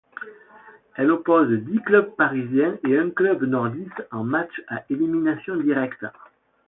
Elle 0.95 1.11
oppose 1.11 1.51
dix 1.51 1.77
clubs 1.81 2.15
parisiens 2.15 2.75
et 2.87 2.97
un 2.97 3.11
club 3.11 3.43
nordiste 3.43 4.03
en 4.11 4.23
matchs 4.23 4.63
à 4.67 4.83
élimination 4.89 5.55
directe. 5.57 6.03